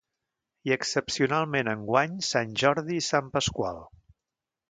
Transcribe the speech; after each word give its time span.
I 0.69 0.71
excepcionalment 0.75 1.69
enguany 1.75 2.17
sant 2.29 2.57
Jordi 2.63 2.99
i 3.03 3.05
sant 3.09 3.31
Pasqual. 3.39 3.79